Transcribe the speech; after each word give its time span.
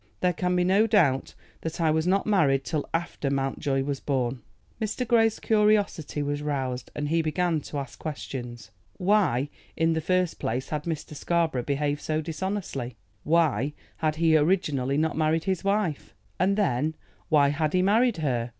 There 0.21 0.33
can 0.33 0.55
be 0.55 0.63
no 0.63 0.87
doubt 0.87 1.35
that 1.61 1.79
I 1.79 1.91
was 1.91 2.07
not 2.07 2.25
married 2.25 2.63
till 2.63 2.89
after 2.91 3.29
Mountjoy 3.29 3.83
was 3.83 3.99
born." 3.99 4.41
Mr. 4.81 5.07
Grey's 5.07 5.39
curiosity 5.39 6.23
was 6.23 6.41
roused, 6.41 6.89
and 6.95 7.09
he 7.09 7.21
began 7.21 7.61
to 7.61 7.77
ask 7.77 7.99
questions. 7.99 8.71
Why, 8.97 9.49
in 9.77 9.93
the 9.93 10.01
first 10.01 10.39
place, 10.39 10.69
had 10.69 10.85
Mr. 10.85 11.13
Scarborough 11.13 11.61
behaved 11.61 12.01
so 12.01 12.19
dishonestly? 12.19 12.97
Why 13.23 13.73
had 13.97 14.15
he 14.15 14.35
originally 14.35 14.97
not 14.97 15.17
married 15.17 15.43
his 15.43 15.63
wife? 15.63 16.15
And 16.39 16.57
then, 16.57 16.95
why 17.29 17.49
had 17.49 17.73
he 17.73 17.83
married 17.83 18.17
her? 18.17 18.49